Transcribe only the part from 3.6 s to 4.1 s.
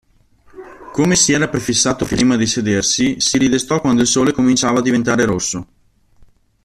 quando il